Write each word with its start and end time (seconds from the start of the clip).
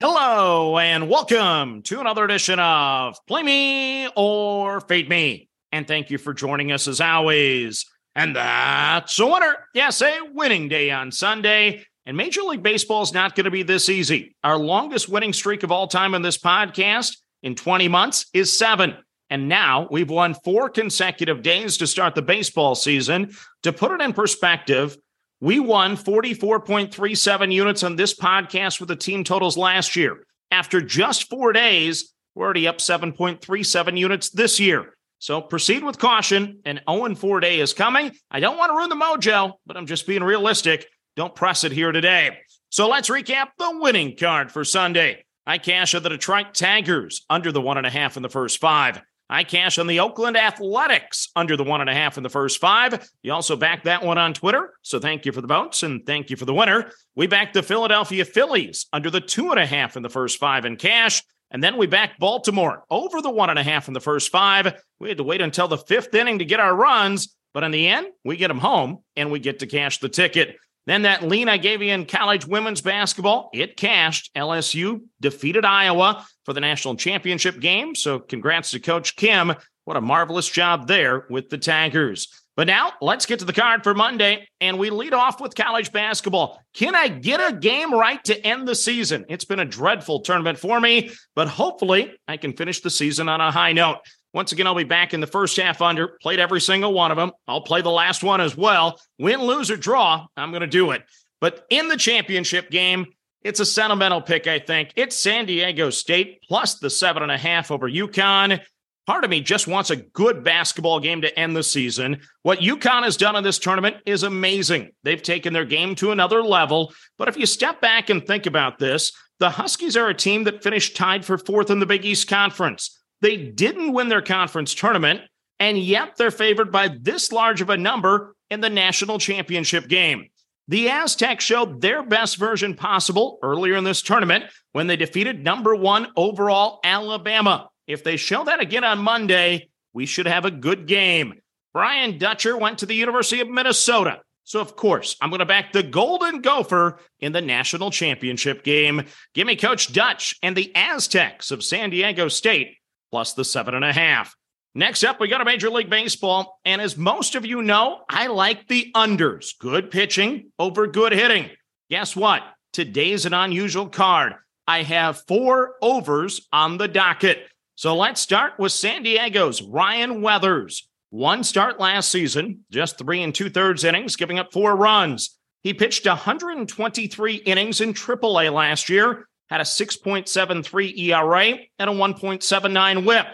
Hello 0.00 0.78
and 0.78 1.10
welcome 1.10 1.82
to 1.82 1.98
another 1.98 2.24
edition 2.24 2.60
of 2.60 3.18
Play 3.26 3.42
Me 3.42 4.08
or 4.14 4.80
Fade 4.80 5.08
Me. 5.08 5.48
And 5.72 5.88
thank 5.88 6.08
you 6.08 6.18
for 6.18 6.32
joining 6.32 6.70
us 6.70 6.86
as 6.86 7.00
always. 7.00 7.84
And 8.14 8.36
that's 8.36 9.18
a 9.18 9.26
winner. 9.26 9.56
Yes, 9.74 10.00
a 10.00 10.20
winning 10.32 10.68
day 10.68 10.92
on 10.92 11.10
Sunday. 11.10 11.84
And 12.06 12.16
Major 12.16 12.42
League 12.42 12.62
Baseball 12.62 13.02
is 13.02 13.12
not 13.12 13.34
going 13.34 13.46
to 13.46 13.50
be 13.50 13.64
this 13.64 13.88
easy. 13.88 14.36
Our 14.44 14.56
longest 14.56 15.08
winning 15.08 15.32
streak 15.32 15.64
of 15.64 15.72
all 15.72 15.88
time 15.88 16.14
in 16.14 16.22
this 16.22 16.38
podcast 16.38 17.16
in 17.42 17.56
20 17.56 17.88
months 17.88 18.26
is 18.32 18.56
seven. 18.56 18.98
And 19.30 19.48
now 19.48 19.88
we've 19.90 20.10
won 20.10 20.34
four 20.44 20.70
consecutive 20.70 21.42
days 21.42 21.76
to 21.78 21.88
start 21.88 22.14
the 22.14 22.22
baseball 22.22 22.76
season. 22.76 23.32
To 23.64 23.72
put 23.72 23.90
it 23.90 24.00
in 24.00 24.12
perspective, 24.12 24.96
we 25.40 25.60
won 25.60 25.96
44.37 25.96 27.52
units 27.52 27.82
on 27.82 27.96
this 27.96 28.14
podcast 28.14 28.80
with 28.80 28.88
the 28.88 28.96
team 28.96 29.22
totals 29.22 29.56
last 29.56 29.94
year. 29.94 30.24
After 30.50 30.80
just 30.80 31.28
four 31.28 31.52
days, 31.52 32.12
we're 32.34 32.44
already 32.44 32.66
up 32.66 32.78
7.37 32.78 33.98
units 33.98 34.30
this 34.30 34.58
year. 34.58 34.94
So 35.20 35.40
proceed 35.40 35.84
with 35.84 35.98
caution. 35.98 36.60
An 36.64 36.80
0 36.88 37.14
4 37.14 37.40
day 37.40 37.60
is 37.60 37.74
coming. 37.74 38.12
I 38.30 38.40
don't 38.40 38.56
want 38.56 38.70
to 38.70 38.76
ruin 38.76 38.88
the 38.88 38.96
mojo, 38.96 39.54
but 39.66 39.76
I'm 39.76 39.86
just 39.86 40.06
being 40.06 40.22
realistic. 40.22 40.86
Don't 41.16 41.34
press 41.34 41.64
it 41.64 41.72
here 41.72 41.92
today. 41.92 42.38
So 42.70 42.88
let's 42.88 43.10
recap 43.10 43.48
the 43.58 43.78
winning 43.80 44.16
card 44.16 44.52
for 44.52 44.64
Sunday. 44.64 45.24
I 45.46 45.58
cash 45.58 45.94
at 45.94 46.02
the 46.02 46.10
Detroit 46.10 46.54
Tigers 46.54 47.24
under 47.30 47.50
the 47.50 47.60
one 47.60 47.78
and 47.78 47.86
a 47.86 47.90
half 47.90 48.16
in 48.16 48.22
the 48.22 48.28
first 48.28 48.60
five. 48.60 49.00
I 49.30 49.44
cash 49.44 49.78
on 49.78 49.86
the 49.86 50.00
Oakland 50.00 50.36
Athletics 50.36 51.28
under 51.36 51.56
the 51.56 51.64
one 51.64 51.80
and 51.80 51.90
a 51.90 51.94
half 51.94 52.16
in 52.16 52.22
the 52.22 52.30
first 52.30 52.60
five. 52.60 53.10
You 53.22 53.32
also 53.32 53.56
backed 53.56 53.84
that 53.84 54.02
one 54.02 54.16
on 54.16 54.32
Twitter. 54.32 54.74
So 54.82 54.98
thank 54.98 55.26
you 55.26 55.32
for 55.32 55.42
the 55.42 55.48
votes 55.48 55.82
and 55.82 56.06
thank 56.06 56.30
you 56.30 56.36
for 56.36 56.46
the 56.46 56.54
winner. 56.54 56.92
We 57.14 57.26
backed 57.26 57.54
the 57.54 57.62
Philadelphia 57.62 58.24
Phillies 58.24 58.86
under 58.92 59.10
the 59.10 59.20
two 59.20 59.50
and 59.50 59.60
a 59.60 59.66
half 59.66 59.96
in 59.96 60.02
the 60.02 60.08
first 60.08 60.38
five 60.38 60.64
in 60.64 60.76
cash. 60.76 61.22
And 61.50 61.62
then 61.62 61.76
we 61.76 61.86
backed 61.86 62.20
Baltimore 62.20 62.84
over 62.90 63.20
the 63.20 63.30
one 63.30 63.50
and 63.50 63.58
a 63.58 63.62
half 63.62 63.88
in 63.88 63.94
the 63.94 64.00
first 64.00 64.30
five. 64.30 64.80
We 64.98 65.08
had 65.08 65.18
to 65.18 65.24
wait 65.24 65.40
until 65.40 65.68
the 65.68 65.78
fifth 65.78 66.14
inning 66.14 66.38
to 66.38 66.44
get 66.44 66.60
our 66.60 66.74
runs. 66.74 67.34
But 67.54 67.64
in 67.64 67.70
the 67.70 67.88
end, 67.88 68.08
we 68.24 68.36
get 68.36 68.48
them 68.48 68.58
home 68.58 68.98
and 69.16 69.30
we 69.30 69.40
get 69.40 69.58
to 69.60 69.66
cash 69.66 69.98
the 69.98 70.08
ticket. 70.08 70.56
Then 70.88 71.02
that 71.02 71.22
lean 71.22 71.50
I 71.50 71.58
gave 71.58 71.82
you 71.82 71.92
in 71.92 72.06
college 72.06 72.46
women's 72.46 72.80
basketball, 72.80 73.50
it 73.52 73.76
cashed. 73.76 74.30
LSU 74.34 75.02
defeated 75.20 75.66
Iowa 75.66 76.26
for 76.46 76.54
the 76.54 76.60
national 76.62 76.96
championship 76.96 77.60
game. 77.60 77.94
So 77.94 78.18
congrats 78.18 78.70
to 78.70 78.80
Coach 78.80 79.14
Kim. 79.14 79.52
What 79.84 79.98
a 79.98 80.00
marvelous 80.00 80.48
job 80.48 80.88
there 80.88 81.26
with 81.28 81.50
the 81.50 81.58
Tigers. 81.58 82.28
But 82.56 82.68
now 82.68 82.92
let's 83.02 83.26
get 83.26 83.38
to 83.40 83.44
the 83.44 83.52
card 83.52 83.84
for 83.84 83.94
Monday. 83.94 84.48
And 84.62 84.78
we 84.78 84.88
lead 84.88 85.12
off 85.12 85.42
with 85.42 85.54
college 85.54 85.92
basketball. 85.92 86.58
Can 86.72 86.94
I 86.94 87.08
get 87.08 87.38
a 87.38 87.54
game 87.54 87.92
right 87.92 88.24
to 88.24 88.46
end 88.46 88.66
the 88.66 88.74
season? 88.74 89.26
It's 89.28 89.44
been 89.44 89.60
a 89.60 89.66
dreadful 89.66 90.20
tournament 90.20 90.58
for 90.58 90.80
me, 90.80 91.10
but 91.36 91.48
hopefully 91.48 92.14
I 92.26 92.38
can 92.38 92.56
finish 92.56 92.80
the 92.80 92.88
season 92.88 93.28
on 93.28 93.42
a 93.42 93.50
high 93.50 93.74
note. 93.74 93.98
Once 94.34 94.52
again, 94.52 94.66
I'll 94.66 94.74
be 94.74 94.84
back 94.84 95.14
in 95.14 95.20
the 95.20 95.26
first 95.26 95.56
half 95.56 95.80
under, 95.80 96.08
played 96.20 96.38
every 96.38 96.60
single 96.60 96.92
one 96.92 97.10
of 97.10 97.16
them. 97.16 97.32
I'll 97.46 97.62
play 97.62 97.80
the 97.80 97.90
last 97.90 98.22
one 98.22 98.40
as 98.40 98.56
well. 98.56 99.00
Win, 99.18 99.40
lose, 99.42 99.70
or 99.70 99.76
draw, 99.76 100.26
I'm 100.36 100.50
going 100.50 100.60
to 100.60 100.66
do 100.66 100.90
it. 100.90 101.02
But 101.40 101.64
in 101.70 101.88
the 101.88 101.96
championship 101.96 102.70
game, 102.70 103.06
it's 103.42 103.60
a 103.60 103.66
sentimental 103.66 104.20
pick, 104.20 104.46
I 104.46 104.58
think. 104.58 104.92
It's 104.96 105.16
San 105.16 105.46
Diego 105.46 105.90
State 105.90 106.42
plus 106.46 106.78
the 106.78 106.90
seven 106.90 107.22
and 107.22 107.32
a 107.32 107.38
half 107.38 107.70
over 107.70 107.88
UConn. 107.88 108.60
Part 109.06 109.24
of 109.24 109.30
me 109.30 109.40
just 109.40 109.66
wants 109.66 109.88
a 109.88 109.96
good 109.96 110.44
basketball 110.44 111.00
game 111.00 111.22
to 111.22 111.38
end 111.38 111.56
the 111.56 111.62
season. 111.62 112.20
What 112.42 112.58
UConn 112.58 113.04
has 113.04 113.16
done 113.16 113.36
in 113.36 113.44
this 113.44 113.58
tournament 113.58 113.96
is 114.04 114.22
amazing. 114.22 114.90
They've 115.02 115.22
taken 115.22 115.54
their 115.54 115.64
game 115.64 115.94
to 115.94 116.10
another 116.10 116.42
level. 116.42 116.92
But 117.16 117.28
if 117.28 117.38
you 117.38 117.46
step 117.46 117.80
back 117.80 118.10
and 118.10 118.26
think 118.26 118.44
about 118.44 118.78
this, 118.78 119.12
the 119.38 119.48
Huskies 119.48 119.96
are 119.96 120.08
a 120.08 120.14
team 120.14 120.44
that 120.44 120.62
finished 120.62 120.96
tied 120.96 121.24
for 121.24 121.38
fourth 121.38 121.70
in 121.70 121.80
the 121.80 121.86
Big 121.86 122.04
East 122.04 122.28
Conference. 122.28 122.97
They 123.20 123.36
didn't 123.36 123.92
win 123.92 124.08
their 124.08 124.22
conference 124.22 124.74
tournament, 124.74 125.20
and 125.58 125.78
yet 125.78 126.16
they're 126.16 126.30
favored 126.30 126.70
by 126.70 126.88
this 126.88 127.32
large 127.32 127.60
of 127.60 127.70
a 127.70 127.76
number 127.76 128.34
in 128.50 128.60
the 128.60 128.70
national 128.70 129.18
championship 129.18 129.88
game. 129.88 130.28
The 130.68 130.90
Aztecs 130.90 131.44
showed 131.44 131.80
their 131.80 132.02
best 132.02 132.36
version 132.36 132.74
possible 132.74 133.38
earlier 133.42 133.76
in 133.76 133.84
this 133.84 134.02
tournament 134.02 134.44
when 134.72 134.86
they 134.86 134.96
defeated 134.96 135.42
number 135.42 135.74
one 135.74 136.08
overall 136.14 136.80
Alabama. 136.84 137.70
If 137.86 138.04
they 138.04 138.18
show 138.18 138.44
that 138.44 138.60
again 138.60 138.84
on 138.84 138.98
Monday, 138.98 139.70
we 139.94 140.04
should 140.04 140.26
have 140.26 140.44
a 140.44 140.50
good 140.50 140.86
game. 140.86 141.40
Brian 141.72 142.18
Dutcher 142.18 142.56
went 142.56 142.78
to 142.78 142.86
the 142.86 142.94
University 142.94 143.40
of 143.40 143.48
Minnesota. 143.48 144.20
So, 144.44 144.60
of 144.60 144.76
course, 144.76 145.16
I'm 145.20 145.30
going 145.30 145.40
to 145.40 145.46
back 145.46 145.72
the 145.72 145.82
Golden 145.82 146.40
Gopher 146.40 147.00
in 147.20 147.32
the 147.32 147.42
national 147.42 147.90
championship 147.90 148.62
game. 148.62 149.04
Give 149.34 149.46
me 149.46 149.56
Coach 149.56 149.92
Dutch 149.92 150.36
and 150.42 150.56
the 150.56 150.74
Aztecs 150.74 151.50
of 151.50 151.62
San 151.62 151.90
Diego 151.90 152.28
State 152.28 152.76
plus 153.10 153.34
the 153.34 153.44
seven 153.44 153.74
and 153.74 153.84
a 153.84 153.92
half. 153.92 154.34
Next 154.74 155.02
up, 155.02 155.18
we 155.18 155.28
got 155.28 155.40
a 155.40 155.44
Major 155.44 155.70
League 155.70 155.90
Baseball. 155.90 156.60
And 156.64 156.80
as 156.80 156.96
most 156.96 157.34
of 157.34 157.44
you 157.44 157.62
know, 157.62 158.02
I 158.08 158.28
like 158.28 158.68
the 158.68 158.90
unders. 158.94 159.58
Good 159.58 159.90
pitching 159.90 160.52
over 160.58 160.86
good 160.86 161.12
hitting. 161.12 161.50
Guess 161.90 162.14
what? 162.14 162.42
Today's 162.72 163.26
an 163.26 163.34
unusual 163.34 163.88
card. 163.88 164.34
I 164.66 164.82
have 164.82 165.22
four 165.26 165.76
overs 165.80 166.46
on 166.52 166.76
the 166.76 166.88
docket. 166.88 167.48
So 167.74 167.96
let's 167.96 168.20
start 168.20 168.58
with 168.58 168.72
San 168.72 169.02
Diego's 169.02 169.62
Ryan 169.62 170.20
Weathers. 170.20 170.88
One 171.10 171.42
start 171.42 171.80
last 171.80 172.10
season, 172.10 172.64
just 172.70 172.98
three 172.98 173.22
and 173.22 173.34
two 173.34 173.48
thirds 173.48 173.84
innings, 173.84 174.16
giving 174.16 174.38
up 174.38 174.52
four 174.52 174.76
runs. 174.76 175.38
He 175.62 175.72
pitched 175.72 176.06
123 176.06 177.34
innings 177.34 177.80
in 177.80 177.94
AAA 177.94 178.52
last 178.52 178.88
year 178.88 179.26
had 179.48 179.60
a 179.60 179.64
6.73 179.64 180.98
ERA 180.98 181.58
and 181.78 181.90
a 181.90 181.92
1.79 181.92 183.06
whip. 183.06 183.26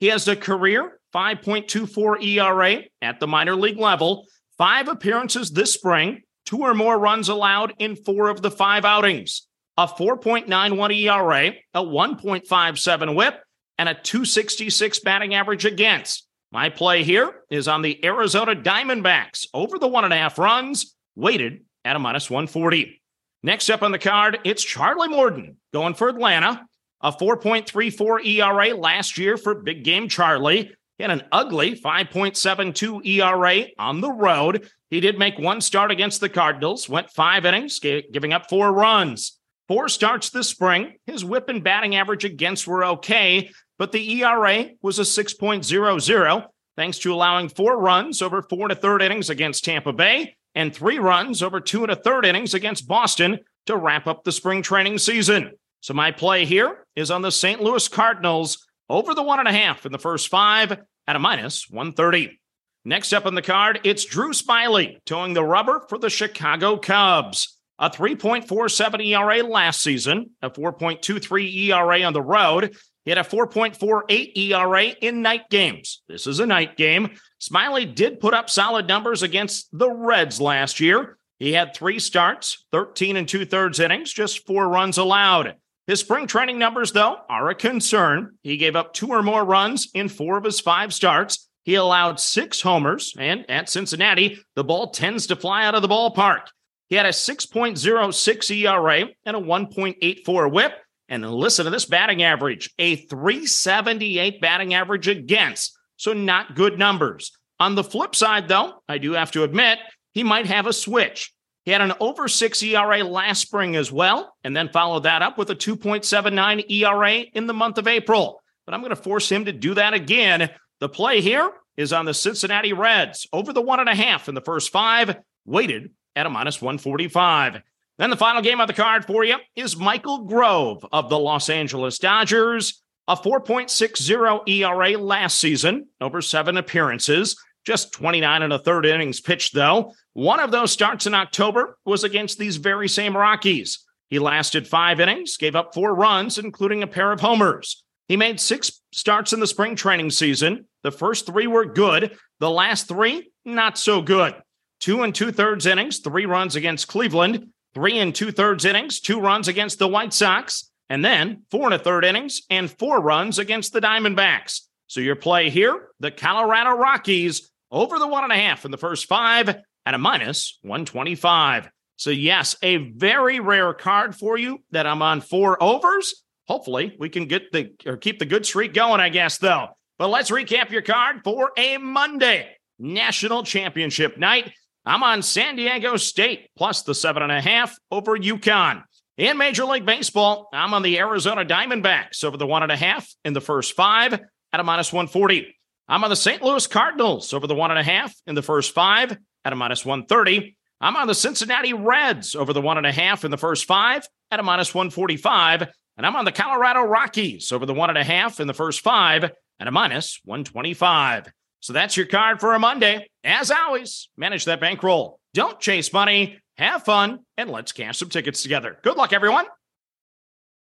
He 0.00 0.06
has 0.06 0.28
a 0.28 0.36
career 0.36 0.98
5.24 1.14 2.22
ERA 2.22 2.82
at 3.00 3.20
the 3.20 3.26
minor 3.26 3.56
league 3.56 3.78
level, 3.78 4.26
five 4.56 4.88
appearances 4.88 5.50
this 5.50 5.72
spring, 5.72 6.22
two 6.44 6.58
or 6.58 6.74
more 6.74 6.98
runs 6.98 7.28
allowed 7.28 7.74
in 7.78 7.96
four 7.96 8.28
of 8.28 8.42
the 8.42 8.50
five 8.50 8.84
outings, 8.84 9.46
a 9.76 9.86
4.91 9.86 10.96
ERA, 10.96 11.52
a 11.74 11.82
1.57 11.82 13.14
whip, 13.14 13.42
and 13.78 13.88
a 13.88 13.94
266 13.94 15.00
batting 15.00 15.34
average 15.34 15.64
against. 15.64 16.26
My 16.50 16.70
play 16.70 17.04
here 17.04 17.42
is 17.50 17.68
on 17.68 17.82
the 17.82 18.04
Arizona 18.04 18.54
Diamondbacks 18.56 19.46
over 19.52 19.78
the 19.78 19.88
one 19.88 20.04
and 20.04 20.12
a 20.12 20.16
half 20.16 20.38
runs, 20.38 20.94
weighted 21.14 21.64
at 21.84 21.96
a 21.96 21.98
minus 21.98 22.30
140. 22.30 22.97
Next 23.42 23.70
up 23.70 23.82
on 23.82 23.92
the 23.92 23.98
card, 23.98 24.40
it's 24.44 24.64
Charlie 24.64 25.08
Morton 25.08 25.56
going 25.72 25.94
for 25.94 26.08
Atlanta. 26.08 26.66
A 27.00 27.12
4.34 27.12 28.26
ERA 28.26 28.76
last 28.76 29.18
year 29.18 29.36
for 29.36 29.54
big 29.54 29.84
game 29.84 30.08
Charlie. 30.08 30.72
He 30.96 31.04
had 31.04 31.12
an 31.12 31.22
ugly 31.30 31.76
5.72 31.76 33.06
ERA 33.06 33.66
on 33.78 34.00
the 34.00 34.10
road. 34.10 34.68
He 34.90 34.98
did 34.98 35.16
make 35.16 35.38
one 35.38 35.60
start 35.60 35.92
against 35.92 36.20
the 36.20 36.28
Cardinals, 36.28 36.88
went 36.88 37.10
five 37.10 37.46
innings, 37.46 37.78
giving 37.78 38.32
up 38.32 38.48
four 38.48 38.72
runs. 38.72 39.38
Four 39.68 39.88
starts 39.88 40.30
this 40.30 40.48
spring. 40.48 40.94
His 41.06 41.24
whip 41.24 41.48
and 41.48 41.62
batting 41.62 41.94
average 41.94 42.24
against 42.24 42.66
were 42.66 42.84
okay, 42.84 43.50
but 43.78 43.92
the 43.92 44.22
ERA 44.22 44.70
was 44.82 44.98
a 44.98 45.02
6.00, 45.02 46.46
thanks 46.76 46.98
to 46.98 47.14
allowing 47.14 47.48
four 47.48 47.78
runs 47.78 48.20
over 48.20 48.42
four 48.42 48.66
a 48.66 48.74
third 48.74 49.00
innings 49.00 49.30
against 49.30 49.64
Tampa 49.64 49.92
Bay 49.92 50.37
and 50.54 50.74
three 50.74 50.98
runs 50.98 51.42
over 51.42 51.60
two 51.60 51.82
and 51.82 51.92
a 51.92 51.96
third 51.96 52.24
innings 52.24 52.54
against 52.54 52.88
Boston 52.88 53.38
to 53.66 53.76
wrap 53.76 54.06
up 54.06 54.24
the 54.24 54.32
spring 54.32 54.62
training 54.62 54.98
season. 54.98 55.52
So 55.80 55.94
my 55.94 56.10
play 56.10 56.44
here 56.44 56.86
is 56.96 57.10
on 57.10 57.22
the 57.22 57.30
St. 57.30 57.60
Louis 57.60 57.86
Cardinals 57.88 58.66
over 58.88 59.14
the 59.14 59.22
one 59.22 59.38
and 59.38 59.48
a 59.48 59.52
half 59.52 59.86
in 59.86 59.92
the 59.92 59.98
first 59.98 60.28
five 60.28 60.72
at 61.06 61.16
a 61.16 61.18
minus 61.18 61.68
130. 61.70 62.38
Next 62.84 63.12
up 63.12 63.26
on 63.26 63.34
the 63.34 63.42
card, 63.42 63.80
it's 63.84 64.04
Drew 64.04 64.30
Smyly 64.30 64.96
toeing 65.04 65.34
the 65.34 65.44
rubber 65.44 65.84
for 65.88 65.98
the 65.98 66.10
Chicago 66.10 66.76
Cubs. 66.76 67.56
A 67.78 67.90
3.47 67.90 69.06
ERA 69.06 69.42
last 69.46 69.82
season, 69.82 70.30
a 70.42 70.50
4.23 70.50 71.68
ERA 71.68 72.02
on 72.02 72.12
the 72.12 72.22
road, 72.22 72.74
he 73.08 73.10
had 73.10 73.16
a 73.16 73.22
4.48 73.26 74.36
ERA 74.36 74.84
in 75.00 75.22
night 75.22 75.48
games. 75.48 76.02
This 76.08 76.26
is 76.26 76.40
a 76.40 76.46
night 76.46 76.76
game. 76.76 77.16
Smyly 77.40 77.94
did 77.94 78.20
put 78.20 78.34
up 78.34 78.50
solid 78.50 78.86
numbers 78.86 79.22
against 79.22 79.66
the 79.72 79.90
Reds 79.90 80.42
last 80.42 80.78
year. 80.78 81.16
He 81.38 81.54
had 81.54 81.72
three 81.72 82.00
starts, 82.00 82.66
13 82.70 83.16
and 83.16 83.26
two 83.26 83.46
thirds 83.46 83.80
innings, 83.80 84.12
just 84.12 84.46
four 84.46 84.68
runs 84.68 84.98
allowed. 84.98 85.54
His 85.86 86.00
spring 86.00 86.26
training 86.26 86.58
numbers, 86.58 86.92
though, 86.92 87.16
are 87.30 87.48
a 87.48 87.54
concern. 87.54 88.36
He 88.42 88.58
gave 88.58 88.76
up 88.76 88.92
two 88.92 89.08
or 89.08 89.22
more 89.22 89.42
runs 89.42 89.88
in 89.94 90.10
four 90.10 90.36
of 90.36 90.44
his 90.44 90.60
five 90.60 90.92
starts. 90.92 91.48
He 91.62 91.76
allowed 91.76 92.20
six 92.20 92.60
homers, 92.60 93.14
and 93.18 93.50
at 93.50 93.70
Cincinnati, 93.70 94.38
the 94.54 94.64
ball 94.64 94.90
tends 94.90 95.28
to 95.28 95.36
fly 95.36 95.64
out 95.64 95.74
of 95.74 95.80
the 95.80 95.88
ballpark. 95.88 96.48
He 96.90 96.96
had 96.96 97.06
a 97.06 97.12
6.06 97.12 98.50
ERA 98.50 99.08
and 99.24 99.34
a 99.34 99.40
1.84 99.40 100.52
whip. 100.52 100.72
And 101.08 101.28
listen 101.30 101.64
to 101.64 101.70
this 101.70 101.86
batting 101.86 102.22
average 102.22 102.70
a 102.78 102.96
378 102.96 104.40
batting 104.40 104.74
average 104.74 105.08
against. 105.08 105.76
So, 105.96 106.12
not 106.12 106.54
good 106.54 106.78
numbers. 106.78 107.32
On 107.60 107.74
the 107.74 107.84
flip 107.84 108.14
side, 108.14 108.46
though, 108.46 108.82
I 108.88 108.98
do 108.98 109.12
have 109.12 109.32
to 109.32 109.42
admit, 109.42 109.78
he 110.12 110.22
might 110.22 110.46
have 110.46 110.66
a 110.66 110.72
switch. 110.72 111.32
He 111.64 111.72
had 111.72 111.80
an 111.80 111.92
over 112.00 112.28
six 112.28 112.62
ERA 112.62 113.04
last 113.04 113.42
spring 113.42 113.76
as 113.76 113.92
well, 113.92 114.34
and 114.44 114.56
then 114.56 114.68
followed 114.68 115.02
that 115.02 115.22
up 115.22 115.36
with 115.36 115.50
a 115.50 115.56
2.79 115.56 116.70
ERA 116.70 117.12
in 117.34 117.46
the 117.46 117.52
month 117.52 117.78
of 117.78 117.86
April. 117.86 118.40
But 118.64 118.74
I'm 118.74 118.80
going 118.80 118.90
to 118.90 118.96
force 118.96 119.30
him 119.30 119.44
to 119.46 119.52
do 119.52 119.74
that 119.74 119.94
again. 119.94 120.50
The 120.80 120.88
play 120.88 121.20
here 121.20 121.50
is 121.76 121.92
on 121.92 122.04
the 122.04 122.14
Cincinnati 122.14 122.72
Reds 122.72 123.26
over 123.32 123.52
the 123.52 123.62
one 123.62 123.80
and 123.80 123.88
a 123.88 123.94
half 123.94 124.28
in 124.28 124.34
the 124.34 124.40
first 124.40 124.70
five, 124.70 125.16
weighted 125.44 125.90
at 126.16 126.26
a 126.26 126.30
minus 126.30 126.62
145. 126.62 127.62
Then 127.98 128.10
the 128.10 128.16
final 128.16 128.42
game 128.42 128.60
on 128.60 128.68
the 128.68 128.72
card 128.72 129.04
for 129.04 129.24
you 129.24 129.36
is 129.56 129.76
Michael 129.76 130.24
Grove 130.24 130.86
of 130.92 131.08
the 131.08 131.18
Los 131.18 131.50
Angeles 131.50 131.98
Dodgers, 131.98 132.80
a 133.08 133.16
4.60 133.16 134.48
ERA 134.48 134.96
last 134.96 135.38
season 135.40 135.88
over 136.00 136.22
seven 136.22 136.56
appearances. 136.56 137.36
Just 137.66 137.92
29 137.92 138.42
and 138.42 138.52
a 138.52 138.58
third 138.60 138.86
innings 138.86 139.20
pitched, 139.20 139.52
though. 139.52 139.92
One 140.12 140.38
of 140.38 140.52
those 140.52 140.70
starts 140.70 141.06
in 141.06 141.14
October 141.14 141.76
was 141.84 142.04
against 142.04 142.38
these 142.38 142.56
very 142.56 142.88
same 142.88 143.16
Rockies. 143.16 143.84
He 144.08 144.20
lasted 144.20 144.68
five 144.68 145.00
innings, 145.00 145.36
gave 145.36 145.56
up 145.56 145.74
four 145.74 145.94
runs, 145.94 146.38
including 146.38 146.82
a 146.82 146.86
pair 146.86 147.10
of 147.10 147.20
homers. 147.20 147.82
He 148.06 148.16
made 148.16 148.40
six 148.40 148.80
starts 148.92 149.32
in 149.32 149.40
the 149.40 149.46
spring 149.46 149.74
training 149.74 150.10
season. 150.10 150.66
The 150.82 150.92
first 150.92 151.26
three 151.26 151.46
were 151.46 151.66
good, 151.66 152.16
the 152.38 152.50
last 152.50 152.88
three, 152.88 153.32
not 153.44 153.76
so 153.76 154.00
good. 154.00 154.34
Two 154.80 155.02
and 155.02 155.14
two 155.14 155.32
thirds 155.32 155.66
innings, 155.66 155.98
three 155.98 156.24
runs 156.24 156.56
against 156.56 156.88
Cleveland, 156.88 157.48
three 157.74 157.98
and 157.98 158.14
two 158.14 158.32
thirds 158.32 158.64
innings, 158.64 159.00
two 159.00 159.20
runs 159.20 159.48
against 159.48 159.78
the 159.78 159.88
White 159.88 160.12
Sox, 160.12 160.70
and 160.88 161.04
then 161.04 161.42
four 161.50 161.66
and 161.66 161.74
a 161.74 161.78
third 161.78 162.04
innings 162.04 162.42
and 162.50 162.70
four 162.70 163.00
runs 163.00 163.38
against 163.38 163.72
the 163.72 163.80
Diamondbacks. 163.80 164.60
So 164.86 165.00
your 165.00 165.16
play 165.16 165.50
here, 165.50 165.88
the 166.00 166.10
Colorado 166.10 166.70
Rockies 166.70 167.50
over 167.70 167.98
the 167.98 168.08
one 168.08 168.24
and 168.24 168.32
a 168.32 168.36
half 168.36 168.64
in 168.64 168.70
the 168.70 168.78
first 168.78 169.06
five 169.06 169.48
at 169.48 169.94
a 169.94 169.98
minus 169.98 170.58
125. 170.62 171.68
So, 171.96 172.10
yes, 172.10 172.56
a 172.62 172.76
very 172.76 173.40
rare 173.40 173.74
card 173.74 174.14
for 174.14 174.38
you 174.38 174.60
that 174.70 174.86
I'm 174.86 175.02
on 175.02 175.20
four 175.20 175.60
overs. 175.62 176.22
Hopefully, 176.46 176.96
we 176.98 177.08
can 177.08 177.26
get 177.26 177.52
the 177.52 177.72
or 177.84 177.96
keep 177.96 178.18
the 178.18 178.24
good 178.24 178.46
streak 178.46 178.72
going, 178.72 179.00
I 179.00 179.08
guess, 179.08 179.38
though. 179.38 179.68
But 179.98 180.08
let's 180.08 180.30
recap 180.30 180.70
your 180.70 180.82
card 180.82 181.22
for 181.24 181.50
a 181.56 181.76
Monday 181.76 182.56
national 182.78 183.42
championship 183.42 184.16
night. 184.16 184.52
I'm 184.88 185.02
on 185.02 185.20
San 185.20 185.56
Diego 185.56 185.98
State 185.98 186.48
plus 186.56 186.80
the 186.80 186.94
seven 186.94 187.22
and 187.22 187.30
a 187.30 187.42
half 187.42 187.76
over 187.90 188.16
UConn. 188.16 188.84
In 189.18 189.36
Major 189.36 189.66
League 189.66 189.84
Baseball, 189.84 190.48
I'm 190.50 190.72
on 190.72 190.80
the 190.80 190.98
Arizona 190.98 191.44
Diamondbacks 191.44 192.24
over 192.24 192.38
the 192.38 192.46
one 192.46 192.62
and 192.62 192.72
a 192.72 192.76
half 192.76 193.06
in 193.22 193.34
the 193.34 193.40
first 193.42 193.74
five 193.74 194.14
at 194.14 194.60
a 194.60 194.64
minus 194.64 194.90
140. 194.90 195.54
I'm 195.88 196.04
on 196.04 196.08
the 196.08 196.16
St. 196.16 196.42
Louis 196.42 196.66
Cardinals 196.66 197.34
over 197.34 197.46
the 197.46 197.54
one 197.54 197.70
and 197.70 197.78
a 197.78 197.82
half 197.82 198.14
in 198.26 198.34
the 198.34 198.40
first 198.40 198.72
five 198.72 199.14
at 199.44 199.52
a 199.52 199.56
minus 199.56 199.84
130. 199.84 200.56
I'm 200.80 200.96
on 200.96 201.06
the 201.06 201.14
Cincinnati 201.14 201.74
Reds 201.74 202.34
over 202.34 202.54
the 202.54 202.62
one 202.62 202.78
and 202.78 202.86
a 202.86 202.92
half 202.92 203.26
in 203.26 203.30
the 203.30 203.36
first 203.36 203.66
five 203.66 204.08
at 204.30 204.40
a 204.40 204.42
minus 204.42 204.74
145. 204.74 205.68
And 205.98 206.06
I'm 206.06 206.16
on 206.16 206.24
the 206.24 206.32
Colorado 206.32 206.80
Rockies 206.80 207.52
over 207.52 207.66
the 207.66 207.74
one 207.74 207.90
and 207.90 207.98
a 207.98 208.04
half 208.04 208.40
in 208.40 208.46
the 208.46 208.54
first 208.54 208.80
five 208.80 209.24
at 209.60 209.68
a 209.68 209.70
minus 209.70 210.18
125. 210.24 211.30
So 211.60 211.72
that's 211.72 211.96
your 211.96 212.06
card 212.06 212.40
for 212.40 212.54
a 212.54 212.58
Monday. 212.58 213.06
As 213.28 213.50
always, 213.50 214.08
manage 214.16 214.46
that 214.46 214.58
bankroll. 214.58 215.20
Don't 215.34 215.60
chase 215.60 215.92
money, 215.92 216.38
have 216.56 216.86
fun, 216.86 217.26
and 217.36 217.50
let's 217.50 217.72
cash 217.72 217.98
some 217.98 218.08
tickets 218.08 218.42
together. 218.42 218.78
Good 218.82 218.96
luck, 218.96 219.12
everyone. 219.12 219.44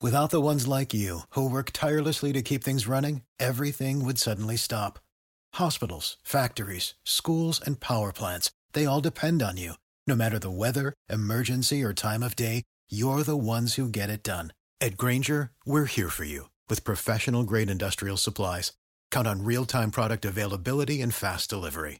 Without 0.01 0.29
the 0.29 0.41
ones 0.41 0.67
like 0.67 0.93
you 0.93 1.21
who 1.29 1.49
work 1.49 1.71
tirelessly 1.71 2.33
to 2.33 2.41
keep 2.41 2.61
things 2.61 2.85
running, 2.85 3.21
everything 3.39 4.03
would 4.03 4.17
suddenly 4.17 4.57
stop. 4.57 4.99
Hospitals, 5.53 6.17
factories, 6.21 6.95
schools, 7.05 7.61
and 7.65 7.79
power 7.79 8.11
plants, 8.11 8.51
they 8.73 8.85
all 8.85 8.99
depend 8.99 9.41
on 9.41 9.55
you. 9.55 9.75
No 10.05 10.17
matter 10.17 10.37
the 10.37 10.51
weather, 10.51 10.93
emergency, 11.09 11.81
or 11.81 11.93
time 11.93 12.21
of 12.21 12.35
day, 12.35 12.63
you're 12.89 13.23
the 13.23 13.37
ones 13.37 13.75
who 13.75 13.87
get 13.87 14.09
it 14.09 14.21
done. 14.21 14.51
At 14.81 14.97
Grainger, 14.97 15.51
we're 15.65 15.85
here 15.85 16.09
for 16.09 16.25
you 16.25 16.49
with 16.67 16.83
professional 16.83 17.43
grade 17.43 17.69
industrial 17.69 18.17
supplies. 18.17 18.73
Count 19.11 19.27
on 19.27 19.45
real 19.45 19.63
time 19.65 19.91
product 19.91 20.25
availability 20.25 20.99
and 21.01 21.13
fast 21.13 21.49
delivery. 21.49 21.99